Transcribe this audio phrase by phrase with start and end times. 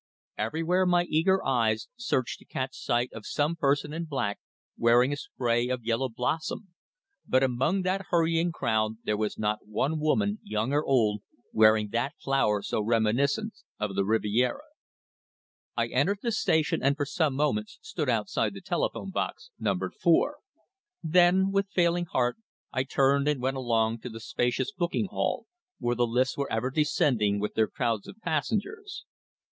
[0.39, 4.39] Everywhere my eager eyes searched to catch sight of some person in black
[4.75, 6.69] wearing a spray of yellow blossom,
[7.27, 11.21] but among that hurrying crowd there was not one woman, young or old,
[11.53, 14.63] wearing that flower so reminiscent of the Riviera.
[15.77, 20.37] I entered the station, and for some moments stood outside the telephone box numbered 4.
[21.03, 22.37] Then, with failing heart,
[22.73, 25.45] I turned and went along to the spacious booking hall,
[25.77, 29.05] where the lifts were ever descending with their crowds of passengers.